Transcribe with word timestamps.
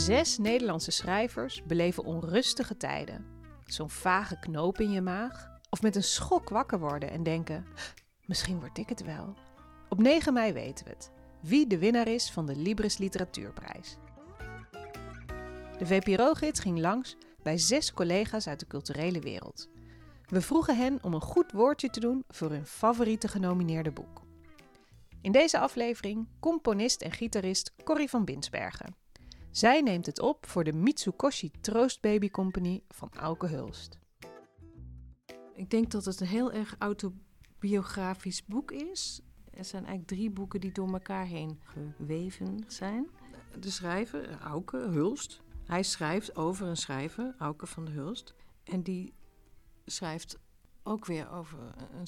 Zes 0.00 0.38
Nederlandse 0.38 0.90
schrijvers 0.90 1.62
beleven 1.62 2.04
onrustige 2.04 2.76
tijden. 2.76 3.26
Zo'n 3.64 3.90
vage 3.90 4.38
knoop 4.38 4.78
in 4.78 4.90
je 4.90 5.00
maag. 5.00 5.48
Of 5.70 5.82
met 5.82 5.96
een 5.96 6.02
schok 6.02 6.48
wakker 6.48 6.78
worden 6.78 7.10
en 7.10 7.22
denken: 7.22 7.66
misschien 8.26 8.60
word 8.60 8.78
ik 8.78 8.88
het 8.88 9.02
wel. 9.02 9.34
Op 9.88 9.98
9 9.98 10.32
mei 10.32 10.52
weten 10.52 10.84
we 10.84 10.90
het. 10.90 11.10
Wie 11.40 11.66
de 11.66 11.78
winnaar 11.78 12.08
is 12.08 12.30
van 12.30 12.46
de 12.46 12.56
Libris 12.56 12.98
Literatuurprijs. 12.98 13.96
De 15.78 15.86
VPRO-gids 15.86 16.60
ging 16.60 16.78
langs 16.78 17.16
bij 17.42 17.58
zes 17.58 17.92
collega's 17.92 18.46
uit 18.46 18.60
de 18.60 18.66
culturele 18.66 19.20
wereld. 19.20 19.68
We 20.26 20.40
vroegen 20.40 20.76
hen 20.76 20.98
om 21.02 21.14
een 21.14 21.20
goed 21.20 21.52
woordje 21.52 21.90
te 21.90 22.00
doen 22.00 22.24
voor 22.28 22.50
hun 22.50 22.66
favoriete 22.66 23.28
genomineerde 23.28 23.92
boek. 23.92 24.22
In 25.22 25.32
deze 25.32 25.58
aflevering 25.58 26.28
componist 26.38 27.02
en 27.02 27.12
gitarist 27.12 27.72
Corrie 27.84 28.10
van 28.10 28.24
Binsbergen. 28.24 28.99
Zij 29.50 29.80
neemt 29.80 30.06
het 30.06 30.20
op 30.20 30.46
voor 30.46 30.64
de 30.64 30.72
Mitsukoshi 30.72 31.50
Troost 31.60 32.00
Baby 32.00 32.30
Company 32.30 32.82
van 32.88 33.10
Auke 33.14 33.46
Hulst. 33.46 33.98
Ik 35.54 35.70
denk 35.70 35.90
dat 35.90 36.04
het 36.04 36.20
een 36.20 36.26
heel 36.26 36.52
erg 36.52 36.76
autobiografisch 36.78 38.44
boek 38.44 38.70
is. 38.70 39.20
Er 39.50 39.64
zijn 39.64 39.84
eigenlijk 39.84 40.06
drie 40.06 40.30
boeken 40.30 40.60
die 40.60 40.72
door 40.72 40.92
elkaar 40.92 41.26
heen 41.26 41.60
geweven 41.64 42.64
zijn. 42.66 43.10
De 43.58 43.70
schrijver, 43.70 44.38
Auke 44.40 44.76
Hulst, 44.76 45.40
hij 45.64 45.82
schrijft 45.82 46.36
over 46.36 46.66
een 46.66 46.76
schrijver, 46.76 47.34
Auke 47.38 47.66
van 47.66 47.84
der 47.84 47.94
Hulst. 47.94 48.34
En 48.64 48.82
die 48.82 49.14
schrijft 49.84 50.38
ook 50.82 51.06
weer 51.06 51.30
over 51.30 51.58
een, 51.92 52.06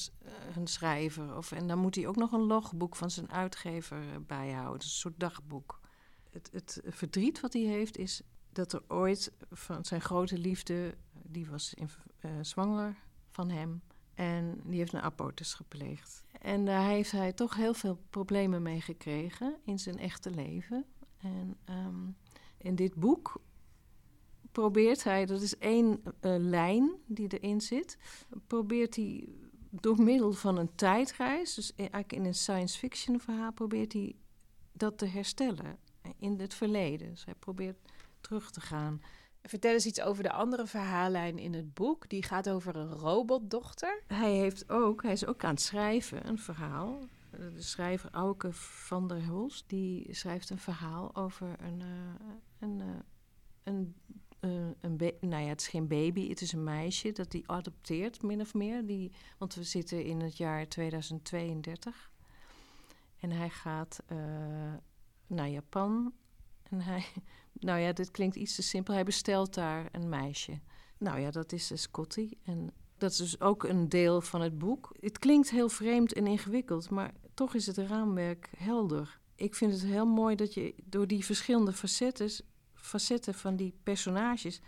een 0.55 0.67
schrijver. 0.67 1.37
Of, 1.37 1.53
en 1.53 1.67
dan 1.67 1.79
moet 1.79 1.95
hij 1.95 2.07
ook 2.07 2.17
nog 2.17 2.33
een 2.33 2.47
logboek 2.47 2.97
van 2.97 3.11
zijn 3.11 3.31
uitgever 3.31 4.23
bijhouden. 4.27 4.83
Een 4.83 4.89
soort 4.89 5.21
dagboek. 5.21 5.81
Het, 6.33 6.49
het 6.53 6.81
verdriet 6.85 7.41
wat 7.41 7.53
hij 7.53 7.63
heeft 7.63 7.97
is 7.99 8.23
dat 8.53 8.73
er 8.73 8.83
ooit 8.89 9.33
van 9.51 9.85
zijn 9.85 10.01
grote 10.01 10.39
liefde... 10.39 10.95
die 11.23 11.47
was 11.51 11.75
uh, 11.79 12.31
zwanger 12.41 12.97
van 13.31 13.51
hem... 13.51 13.83
En 14.15 14.61
die 14.65 14.79
heeft 14.79 14.93
een 14.93 15.01
abortus 15.01 15.55
gepleegd. 15.55 16.25
En 16.41 16.65
daar 16.65 16.89
heeft 16.89 17.11
hij 17.11 17.33
toch 17.33 17.57
heel 17.57 17.75
veel 17.75 17.99
problemen 18.11 18.63
mee 18.63 18.81
gekregen 18.81 19.57
in 19.65 19.79
zijn 19.79 19.99
echte 19.99 20.31
leven. 20.31 20.85
En 21.19 21.57
um, 21.69 22.17
in 22.59 22.75
dit 22.75 22.95
boek 22.95 23.41
probeert 24.53 25.05
hij, 25.05 25.27
dat 25.27 25.41
is 25.41 25.59
één 25.59 26.03
uh, 26.05 26.11
lijn 26.39 26.93
die 27.07 27.39
erin 27.39 27.61
zit, 27.61 27.99
probeert 28.47 28.97
hij 28.97 29.29
door 29.71 30.03
middel 30.03 30.33
van 30.33 30.57
een 30.57 30.75
tijdreis, 30.75 31.55
dus 31.55 31.75
eigenlijk 31.75 32.13
in 32.13 32.25
een 32.25 32.35
science 32.35 32.79
fiction 32.79 33.21
verhaal, 33.21 33.53
probeert 33.53 33.93
hij 33.93 34.17
dat 34.73 34.99
te 34.99 35.07
herstellen 35.07 35.79
in 36.23 36.41
het 36.41 36.55
verleden. 36.55 37.11
Dus 37.11 37.25
hij 37.25 37.35
probeert 37.35 37.79
terug 38.21 38.51
te 38.51 38.61
gaan. 38.61 39.03
Vertel 39.43 39.73
eens 39.73 39.87
iets 39.87 40.01
over 40.01 40.23
de 40.23 40.33
andere 40.33 40.67
verhaallijn 40.67 41.39
in 41.39 41.55
het 41.55 41.75
boek. 41.75 42.09
Die 42.09 42.23
gaat 42.23 42.49
over 42.49 42.77
een 42.77 42.93
robotdochter. 42.93 44.03
Hij, 44.07 44.35
heeft 44.35 44.71
ook, 44.71 45.03
hij 45.03 45.13
is 45.13 45.27
ook 45.27 45.45
aan 45.45 45.51
het 45.51 45.61
schrijven, 45.61 46.29
een 46.29 46.39
verhaal. 46.39 46.99
De 47.31 47.63
schrijver 47.63 48.11
Auke 48.11 48.53
van 48.53 49.09
der 49.09 49.25
Hulst, 49.25 49.65
die 49.69 50.15
schrijft 50.15 50.51
een 50.51 50.59
verhaal 50.59 51.15
over 51.15 51.57
een, 51.61 51.81
uh, 51.81 51.89
een, 52.59 52.79
uh, 52.79 52.87
een 53.63 53.95
uh, 54.45 54.69
een 54.81 54.97
nou 55.21 55.43
ja, 55.43 55.49
het 55.49 55.61
is 55.61 55.69
geen 55.69 55.89
baby, 55.89 56.29
het 56.29 56.41
is 56.41 56.53
een 56.53 56.65
meisje 56.65 57.13
dat 57.13 57.31
die 57.31 57.49
adopteert, 57.51 58.23
min 58.23 58.41
of 58.41 58.55
meer. 58.55 58.87
Die, 58.87 59.13
want 59.39 59.55
we 59.55 59.63
zitten 59.63 60.05
in 60.05 60.21
het 60.21 60.37
jaar 60.37 60.69
2032. 60.69 62.11
En 63.21 63.31
hij 63.31 63.51
gaat 63.51 64.03
uh, 64.13 64.19
naar 65.33 65.49
Japan. 65.49 66.13
En 66.63 66.81
hij, 66.81 67.05
nou 67.53 67.79
ja, 67.81 67.93
dit 67.93 68.11
klinkt 68.11 68.37
iets 68.37 68.55
te 68.55 68.63
simpel. 68.63 68.95
Hij 68.95 69.05
bestelt 69.05 69.55
daar 69.55 69.89
een 69.93 70.09
meisje. 70.09 70.61
Nou 70.99 71.21
ja, 71.21 71.31
dat 71.31 71.53
is 71.53 71.83
Scotty. 71.83 72.31
En 72.43 72.71
dat 72.99 73.11
is 73.11 73.17
dus 73.17 73.41
ook 73.41 73.65
een 73.65 73.89
deel 73.89 74.21
van 74.21 74.41
het 74.41 74.59
boek. 74.59 74.97
Het 75.01 75.19
klinkt 75.19 75.51
heel 75.51 75.69
vreemd 75.69 76.13
en 76.13 76.27
ingewikkeld, 76.27 76.91
maar 76.91 77.15
toch 77.35 77.55
is 77.55 77.67
het 77.67 77.77
raamwerk 77.77 78.51
helder. 78.57 79.21
Ik 79.35 79.55
vind 79.55 79.73
het 79.73 79.83
heel 79.83 80.07
mooi 80.07 80.37
dat 80.37 80.55
je 80.55 80.75
door 80.85 81.07
die 81.07 81.25
verschillende 81.25 81.73
facetten 81.73 82.31
facetten 82.75 83.35
van 83.35 83.57
die 83.57 83.75
personages 83.83 84.61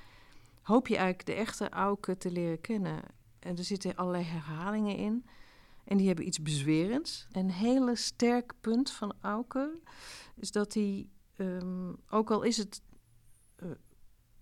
hoop 0.62 0.88
je 0.88 0.96
eigenlijk 0.96 1.26
de 1.26 1.34
echte 1.34 1.68
Auke 1.68 2.16
te 2.16 2.30
leren 2.30 2.60
kennen. 2.60 3.02
En 3.38 3.56
er 3.56 3.64
zitten 3.64 3.96
allerlei 3.96 4.24
herhalingen 4.24 4.96
in. 4.96 5.26
En 5.84 5.96
die 5.96 6.06
hebben 6.06 6.26
iets 6.26 6.42
bezwerends. 6.42 7.26
Een 7.32 7.50
hele 7.50 7.96
sterk 7.96 8.52
punt 8.60 8.90
van 8.90 9.14
Auke 9.20 9.78
is 10.36 10.50
dat 10.50 10.74
hij, 10.74 11.08
um, 11.36 11.96
ook 12.08 12.30
al 12.30 12.42
is 12.42 12.56
het 12.56 12.82
uh, 13.62 13.70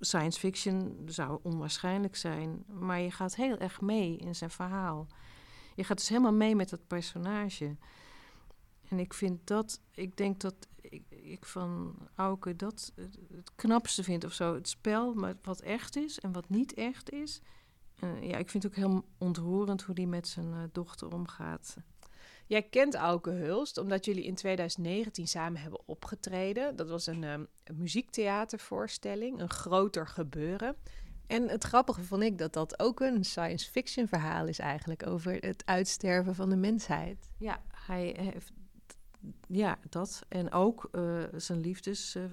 science 0.01 0.39
fiction, 0.39 1.03
zou 1.07 1.39
onwaarschijnlijk 1.43 2.17
zijn, 2.17 2.65
maar 2.67 3.01
je 3.01 3.11
gaat 3.11 3.37
heel 3.37 3.59
erg 3.59 3.81
mee 3.81 4.17
in 4.17 4.35
zijn 4.35 4.51
verhaal. 4.51 5.07
Je 5.75 5.85
gaat 5.85 5.97
dus 5.97 6.09
helemaal 6.09 6.33
mee 6.33 6.57
met 6.57 6.69
dat 6.69 6.87
personage. 6.87 7.77
En 8.89 8.99
ik 8.99 9.15
vind 9.15 9.47
dat, 9.47 9.81
ik 9.91 10.17
denk 10.17 10.41
dat 10.41 10.55
ik, 11.09 11.45
van 11.45 11.97
Auke 12.15 12.57
dat 12.57 12.93
het, 12.95 13.19
knapste 13.55 14.03
vind 14.03 14.25
of 14.25 14.33
zo. 14.33 14.55
Het 14.55 14.69
spel, 14.69 15.35
wat 15.43 15.61
echt 15.61 15.97
is 15.97 16.19
en 16.19 16.33
wat 16.33 16.49
niet 16.49 16.75
echt 16.75 17.11
is. 17.11 17.41
Uh, 18.05 18.23
ja, 18.23 18.37
ik 18.37 18.51
vind 18.51 18.63
het 18.63 18.73
ook 18.73 18.79
heel 18.79 19.05
ontroerend 19.19 19.83
hoe 19.83 19.95
die 19.95 20.07
met 20.07 20.29
zijn 20.29 20.47
uh, 20.47 20.63
dochter 20.73 21.13
omgaat. 21.13 21.77
Jij 22.47 22.63
kent 22.63 22.95
Auke 22.95 23.31
Hulst 23.31 23.79
omdat 23.79 24.05
jullie 24.05 24.25
in 24.25 24.35
2019 24.35 25.29
samen 25.29 25.61
hebben 25.61 25.81
opgetreden. 25.87 26.77
Dat 26.77 26.89
was 26.89 27.07
een, 27.07 27.23
um, 27.23 27.47
een 27.65 27.77
muziektheatervoorstelling, 27.77 29.41
een 29.41 29.51
groter 29.51 30.07
gebeuren. 30.07 30.77
En 31.27 31.49
het 31.49 31.65
grappige 31.65 32.03
vond 32.03 32.23
ik 32.23 32.39
dat 32.39 32.53
dat 32.53 32.81
ook 32.81 33.01
een 33.01 33.25
science 33.25 33.71
fiction 33.71 34.09
verhaal 34.09 34.47
is 34.47 34.59
eigenlijk 34.59 35.07
over 35.07 35.33
het 35.35 35.62
uitsterven 35.67 36.35
van 36.35 36.51
de 36.51 36.57
mensheid. 36.57 37.31
Ja, 37.39 37.62
hij 37.87 38.17
heeft 38.19 38.53
ja, 39.49 39.79
dat. 39.89 40.23
En 40.29 40.53
ook 40.53 40.89
uh, 40.93 41.23
zijn 41.37 41.61
liefdes, 41.61 42.17
uh, 42.17 42.25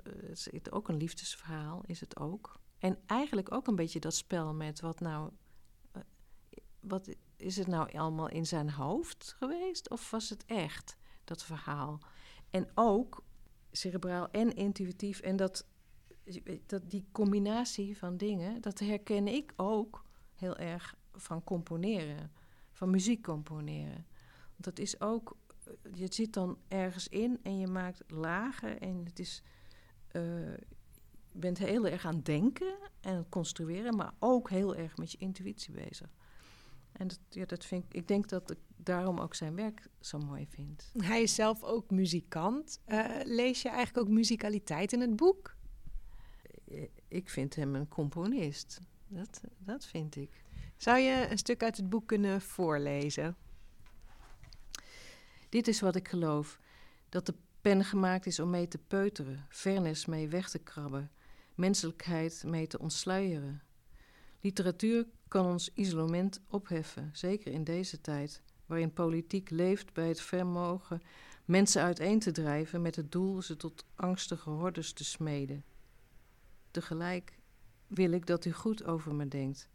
het 0.51 0.71
ook 0.71 0.87
een 0.87 0.97
liefdesverhaal 0.97 1.83
is 1.85 1.99
het 1.99 2.19
ook. 2.19 2.59
En 2.79 2.97
eigenlijk 3.05 3.53
ook 3.53 3.67
een 3.67 3.75
beetje 3.75 3.99
dat 3.99 4.15
spel 4.15 4.53
met 4.53 4.79
wat 4.79 4.99
nou, 4.99 5.31
wat 6.79 7.15
is 7.35 7.57
het 7.57 7.67
nou 7.67 7.91
allemaal 7.91 8.29
in 8.29 8.45
zijn 8.45 8.69
hoofd 8.69 9.35
geweest 9.37 9.89
of 9.89 10.11
was 10.11 10.29
het 10.29 10.45
echt 10.45 10.97
dat 11.23 11.43
verhaal? 11.43 11.99
En 12.49 12.67
ook 12.73 13.23
cerebraal 13.71 14.31
en 14.31 14.55
intuïtief 14.55 15.19
en 15.19 15.35
dat, 15.35 15.65
dat 16.65 16.89
die 16.89 17.05
combinatie 17.11 17.97
van 17.97 18.17
dingen, 18.17 18.61
dat 18.61 18.79
herken 18.79 19.27
ik 19.27 19.53
ook 19.55 20.05
heel 20.35 20.57
erg 20.57 20.95
van 21.13 21.43
componeren, 21.43 22.31
van 22.71 22.89
muziek 22.89 23.23
componeren. 23.23 24.05
Dat 24.55 24.79
is 24.79 25.01
ook 25.01 25.37
je 25.93 26.13
zit 26.13 26.33
dan 26.33 26.57
ergens 26.67 27.07
in 27.07 27.39
en 27.43 27.59
je 27.59 27.67
maakt 27.67 28.03
lagen 28.07 28.79
en 28.79 29.05
het 29.05 29.19
is. 29.19 29.43
Uh, 30.11 30.53
je 31.31 31.39
bent 31.39 31.57
heel 31.57 31.87
erg 31.87 32.05
aan 32.05 32.21
denken 32.21 32.77
en 33.01 33.29
construeren, 33.29 33.95
maar 33.95 34.13
ook 34.19 34.49
heel 34.49 34.75
erg 34.75 34.97
met 34.97 35.11
je 35.11 35.17
intuïtie 35.17 35.73
bezig. 35.73 36.09
En 36.99 37.07
dat, 37.07 37.19
ja, 37.29 37.45
dat 37.45 37.65
vind 37.65 37.83
ik, 37.83 37.93
ik 37.93 38.07
denk 38.07 38.29
dat 38.29 38.51
ik 38.51 38.57
daarom 38.75 39.19
ook 39.19 39.35
zijn 39.35 39.55
werk 39.55 39.87
zo 39.99 40.17
mooi 40.17 40.47
vind. 40.49 40.91
Hij 40.97 41.21
is 41.21 41.35
zelf 41.35 41.63
ook 41.63 41.89
muzikant. 41.89 42.81
Uh, 42.87 43.05
lees 43.23 43.61
je 43.61 43.69
eigenlijk 43.69 44.07
ook 44.07 44.13
muzikaliteit 44.13 44.93
in 44.93 45.01
het 45.01 45.15
boek? 45.15 45.55
Eh, 46.67 46.87
ik 47.07 47.29
vind 47.29 47.55
hem 47.55 47.75
een 47.75 47.87
componist. 47.87 48.79
Dat, 49.07 49.41
dat 49.57 49.85
vind 49.85 50.15
ik. 50.15 50.43
Zou 50.77 50.97
je 50.97 51.27
een 51.29 51.37
stuk 51.37 51.63
uit 51.63 51.77
het 51.77 51.89
boek 51.89 52.07
kunnen 52.07 52.41
voorlezen? 52.41 53.37
Dit 55.49 55.67
is 55.67 55.79
wat 55.79 55.95
ik 55.95 56.07
geloof: 56.07 56.59
dat 57.09 57.25
de 57.25 57.35
pen 57.61 57.85
gemaakt 57.85 58.25
is 58.25 58.39
om 58.39 58.49
mee 58.49 58.67
te 58.67 58.77
peuteren, 58.77 59.45
vernis 59.49 60.05
mee 60.05 60.27
weg 60.27 60.49
te 60.49 60.59
krabben, 60.59 61.11
menselijkheid 61.55 62.43
mee 62.45 62.67
te 62.67 62.79
ontsluieren. 62.79 63.61
Literatuur 64.41 65.07
kan 65.27 65.45
ons 65.45 65.73
isolement 65.73 66.41
opheffen, 66.47 67.09
zeker 67.13 67.51
in 67.51 67.63
deze 67.63 68.01
tijd, 68.01 68.41
waarin 68.65 68.93
politiek 68.93 69.49
leeft 69.49 69.93
bij 69.93 70.07
het 70.07 70.21
vermogen 70.21 71.01
mensen 71.45 71.81
uiteen 71.81 72.19
te 72.19 72.31
drijven 72.31 72.81
met 72.81 72.95
het 72.95 73.11
doel 73.11 73.41
ze 73.41 73.55
tot 73.55 73.85
angstige 73.95 74.49
hordes 74.49 74.93
te 74.93 75.03
smeden. 75.03 75.63
Tegelijk 76.71 77.39
wil 77.87 78.11
ik 78.11 78.25
dat 78.25 78.45
u 78.45 78.51
goed 78.51 78.83
over 78.83 79.15
me 79.15 79.27
denkt. 79.27 79.69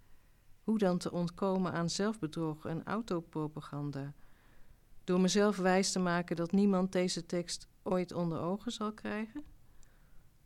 Hoe 0.65 0.79
dan 0.79 0.99
te 0.99 1.13
ontkomen 1.13 1.73
aan 1.73 1.91
zelfbedrog 1.91 2.67
en 2.67 2.85
autopropaganda? 2.85 4.15
Door 5.05 5.21
mezelf 5.21 5.57
wijs 5.57 5.93
te 5.93 5.99
maken 5.99 6.37
dat 6.37 6.53
niemand 6.53 6.93
deze 6.93 7.27
tekst 7.27 7.69
ooit 7.83 8.13
onder 8.13 8.39
ogen 8.39 8.73
zal 8.73 8.93
krijgen? 8.93 9.45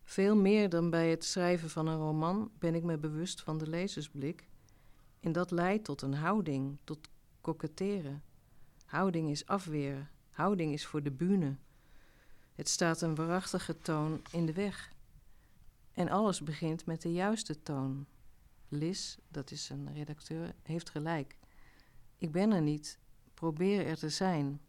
Veel 0.08 0.36
meer 0.36 0.68
dan 0.68 0.90
bij 0.90 1.10
het 1.10 1.24
schrijven 1.24 1.70
van 1.70 1.86
een 1.86 1.98
roman 1.98 2.50
ben 2.58 2.74
ik 2.74 2.82
me 2.82 2.98
bewust 2.98 3.42
van 3.42 3.58
de 3.58 3.66
lezersblik. 3.66 4.48
En 5.20 5.32
dat 5.32 5.50
leidt 5.50 5.84
tot 5.84 6.02
een 6.02 6.14
houding, 6.14 6.78
tot 6.84 7.08
koketteren. 7.40 8.22
Houding 8.84 9.30
is 9.30 9.46
afweren, 9.46 10.10
houding 10.30 10.72
is 10.72 10.86
voor 10.86 11.02
de 11.02 11.10
bühne. 11.10 11.56
Het 12.54 12.68
staat 12.68 13.00
een 13.00 13.14
waarachtige 13.14 13.78
toon 13.78 14.22
in 14.32 14.46
de 14.46 14.52
weg. 14.52 14.92
En 15.92 16.08
alles 16.08 16.42
begint 16.42 16.86
met 16.86 17.02
de 17.02 17.12
juiste 17.12 17.62
toon. 17.62 18.06
Lis, 18.68 19.18
dat 19.28 19.50
is 19.50 19.68
een 19.68 19.92
redacteur, 19.92 20.54
heeft 20.62 20.90
gelijk. 20.90 21.36
Ik 22.18 22.32
ben 22.32 22.52
er 22.52 22.62
niet, 22.62 22.98
probeer 23.34 23.86
er 23.86 23.96
te 23.96 24.08
zijn. 24.08 24.60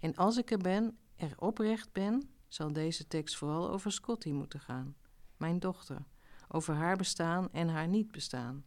En 0.00 0.16
als 0.16 0.36
ik 0.36 0.50
er 0.50 0.58
ben, 0.58 0.98
er 1.16 1.34
oprecht 1.36 1.92
ben, 1.92 2.30
zal 2.48 2.72
deze 2.72 3.06
tekst 3.06 3.36
vooral 3.36 3.70
over 3.70 3.92
Scotty 3.92 4.30
moeten 4.30 4.60
gaan, 4.60 4.96
mijn 5.36 5.58
dochter, 5.58 6.04
over 6.48 6.74
haar 6.74 6.96
bestaan 6.96 7.52
en 7.52 7.68
haar 7.68 7.88
niet 7.88 8.10
bestaan, 8.10 8.64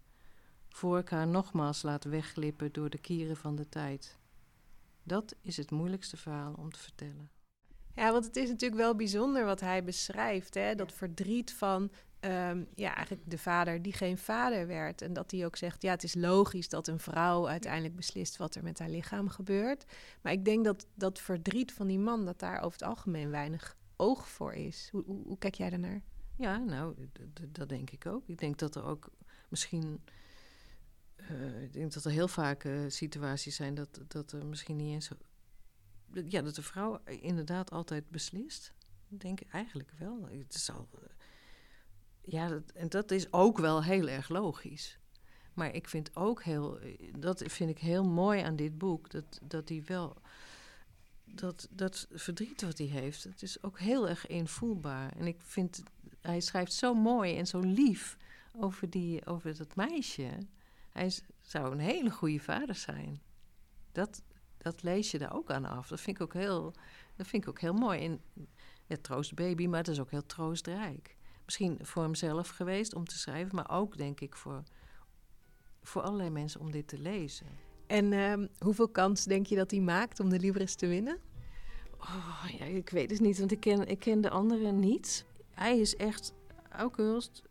voor 0.69 0.99
ik 0.99 1.09
haar 1.09 1.27
nogmaals 1.27 1.81
laat 1.81 2.03
wegglippen 2.03 2.71
door 2.71 2.89
de 2.89 2.97
kieren 2.97 3.37
van 3.37 3.55
de 3.55 3.69
tijd. 3.69 4.19
Dat 5.03 5.35
is 5.41 5.57
het 5.57 5.71
moeilijkste 5.71 6.17
verhaal 6.17 6.53
om 6.53 6.71
te 6.71 6.79
vertellen. 6.79 7.29
Ja, 7.95 8.11
want 8.11 8.25
het 8.25 8.35
is 8.35 8.49
natuurlijk 8.49 8.81
wel 8.81 8.95
bijzonder 8.95 9.45
wat 9.45 9.59
hij 9.59 9.83
beschrijft. 9.83 10.53
Hè? 10.53 10.75
Dat 10.75 10.91
verdriet 10.91 11.53
van 11.53 11.91
ehm, 12.21 12.63
ja, 12.75 12.95
eigenlijk 12.95 13.29
de 13.29 13.37
vader 13.37 13.81
die 13.81 13.93
geen 13.93 14.17
vader 14.17 14.67
werd. 14.67 15.01
En 15.01 15.13
dat 15.13 15.31
hij 15.31 15.45
ook 15.45 15.55
zegt, 15.55 15.81
ja, 15.81 15.91
het 15.91 16.03
is 16.03 16.15
logisch 16.15 16.69
dat 16.69 16.87
een 16.87 16.99
vrouw 16.99 17.47
uiteindelijk 17.47 17.95
beslist 17.95 18.37
wat 18.37 18.55
er 18.55 18.63
met 18.63 18.79
haar 18.79 18.89
lichaam 18.89 19.29
gebeurt. 19.29 19.85
Maar 20.21 20.31
ik 20.31 20.45
denk 20.45 20.65
dat 20.65 20.87
dat 20.93 21.19
verdriet 21.19 21.73
van 21.73 21.87
die 21.87 21.99
man, 21.99 22.25
dat 22.25 22.39
daar 22.39 22.61
over 22.61 22.79
het 22.79 22.87
algemeen 22.87 23.29
weinig 23.29 23.77
oog 23.95 24.27
voor 24.29 24.53
is. 24.53 24.89
Hoe, 24.91 25.03
hoe, 25.03 25.37
kijk 25.37 25.55
jij 25.55 25.69
daarnaar? 25.69 26.01
Ja, 26.37 26.57
nou, 26.57 26.95
dat 27.47 27.69
denk 27.69 27.89
ik 27.89 28.05
ook. 28.05 28.27
Ik 28.27 28.39
denk 28.39 28.57
dat 28.57 28.75
er 28.75 28.83
ook 28.83 29.09
misschien... 29.49 30.03
Uh, 31.31 31.63
ik 31.63 31.73
denk 31.73 31.93
dat 31.93 32.05
er 32.05 32.11
heel 32.11 32.27
vaak 32.27 32.63
uh, 32.63 32.79
situaties 32.87 33.55
zijn 33.55 33.75
dat, 33.75 34.01
dat 34.07 34.31
er 34.31 34.45
misschien 34.45 34.75
niet 34.75 34.93
eens 34.93 35.11
ja, 36.27 36.41
dat 36.41 36.55
de 36.55 36.61
vrouw 36.61 36.99
inderdaad 37.05 37.71
altijd 37.71 38.09
beslist. 38.09 38.73
Denk 39.07 39.41
ik 39.41 39.51
eigenlijk 39.51 39.91
wel. 39.99 40.27
Het 40.29 40.53
is 40.53 40.71
al, 40.71 40.89
ja, 42.21 42.61
en 42.73 42.89
dat 42.89 43.11
is 43.11 43.33
ook 43.33 43.57
wel 43.57 43.83
heel 43.83 44.07
erg 44.07 44.29
logisch. 44.29 44.99
Maar 45.53 45.73
ik 45.73 45.87
vind 45.87 46.15
ook 46.15 46.43
heel, 46.43 46.79
dat 47.17 47.43
vind 47.45 47.69
ik 47.69 47.79
heel 47.79 48.03
mooi 48.03 48.41
aan 48.41 48.55
dit 48.55 48.77
boek, 48.77 49.09
dat, 49.09 49.39
dat 49.41 49.69
hij 49.69 49.83
wel, 49.85 50.17
dat, 51.25 51.67
dat 51.71 52.07
verdriet 52.11 52.61
wat 52.61 52.77
hij 52.77 52.87
heeft, 52.87 53.23
dat 53.23 53.41
is 53.41 53.63
ook 53.63 53.79
heel 53.79 54.09
erg 54.09 54.27
invoelbaar. 54.27 55.11
En 55.17 55.27
ik 55.27 55.41
vind, 55.41 55.83
hij 56.21 56.39
schrijft 56.39 56.73
zo 56.73 56.93
mooi 56.93 57.37
en 57.37 57.47
zo 57.47 57.59
lief 57.59 58.17
over, 58.51 58.89
die, 58.89 59.25
over 59.25 59.57
dat 59.57 59.75
meisje. 59.75 60.29
Hij 60.91 61.13
zou 61.41 61.71
een 61.71 61.79
hele 61.79 62.09
goede 62.09 62.39
vader 62.39 62.75
zijn. 62.75 63.21
Dat, 63.91 64.23
dat 64.57 64.83
lees 64.83 65.11
je 65.11 65.17
daar 65.17 65.35
ook 65.35 65.51
aan 65.51 65.65
af. 65.65 65.87
Dat 65.87 66.01
vind 66.01 66.15
ik 66.15 66.23
ook 66.23 66.33
heel, 66.33 66.73
dat 67.15 67.27
vind 67.27 67.43
ik 67.43 67.49
ook 67.49 67.59
heel 67.59 67.73
mooi. 67.73 68.05
En 68.05 68.21
ja, 68.85 68.95
troostbaby, 69.01 69.67
maar 69.67 69.79
het 69.79 69.87
is 69.87 69.99
ook 69.99 70.11
heel 70.11 70.25
troostrijk. 70.25 71.17
Misschien 71.51 71.79
voor 71.81 72.03
hemzelf 72.03 72.49
geweest 72.49 72.95
om 72.95 73.05
te 73.05 73.17
schrijven, 73.17 73.55
maar 73.55 73.71
ook 73.71 73.97
denk 73.97 74.19
ik 74.19 74.35
voor, 74.35 74.63
voor 75.83 76.01
allerlei 76.01 76.29
mensen 76.29 76.59
om 76.59 76.71
dit 76.71 76.87
te 76.87 76.97
lezen. 76.97 77.45
En 77.87 78.11
uh, 78.11 78.33
hoeveel 78.59 78.87
kans 78.89 79.23
denk 79.23 79.45
je 79.45 79.55
dat 79.55 79.71
hij 79.71 79.79
maakt 79.79 80.19
om 80.19 80.29
de 80.29 80.39
Libris 80.39 80.75
te 80.75 80.87
winnen? 80.87 81.17
Oh, 81.99 82.45
ja, 82.57 82.65
ik 82.65 82.89
weet 82.89 83.11
het 83.11 83.19
niet, 83.19 83.39
want 83.39 83.51
ik 83.51 83.59
ken, 83.59 83.87
ik 83.87 83.99
ken 83.99 84.21
de 84.21 84.29
anderen 84.29 84.79
niet. 84.79 85.25
Hij 85.53 85.79
is 85.79 85.95
echt, 85.95 86.33
ook 86.79 86.97
Hulst, 86.97 87.41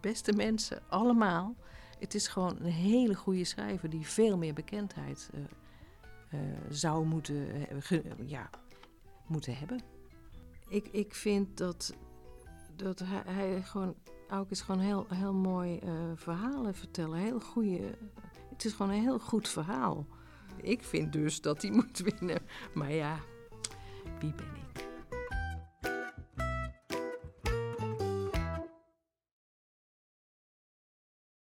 beste 0.00 0.32
mensen, 0.32 0.82
allemaal. 0.88 1.54
Het 1.98 2.14
is 2.14 2.28
gewoon 2.28 2.56
een 2.60 2.72
hele 2.72 3.14
goede 3.14 3.44
schrijver 3.44 3.90
die 3.90 4.06
veel 4.06 4.36
meer 4.38 4.54
bekendheid 4.54 5.30
uh, 5.34 5.40
uh, 6.40 6.56
zou 6.70 7.06
moeten, 7.06 7.36
uh, 7.90 8.00
ja, 8.24 8.50
moeten 9.26 9.56
hebben. 9.56 9.80
Ik, 10.68 10.88
ik 10.88 11.14
vind 11.14 11.56
dat, 11.56 11.94
dat 12.76 13.02
hij, 13.04 13.62
gewoon 13.62 13.94
ook 14.30 14.50
is 14.50 14.60
gewoon 14.60 14.80
heel, 14.80 15.06
heel 15.14 15.34
mooi 15.34 15.80
uh, 15.84 15.90
verhalen 16.14 16.74
vertellen. 16.74 17.18
Heel 17.18 17.40
goede. 17.40 17.98
Het 18.50 18.64
is 18.64 18.72
gewoon 18.72 18.92
een 18.92 19.02
heel 19.02 19.18
goed 19.18 19.48
verhaal. 19.48 20.06
Ik 20.62 20.82
vind 20.82 21.12
dus 21.12 21.40
dat 21.40 21.62
hij 21.62 21.70
moet 21.80 21.98
winnen. 21.98 22.42
Maar 22.74 22.92
ja, 22.92 23.18
wie 24.20 24.34
ben 24.34 24.54
ik? 24.54 24.65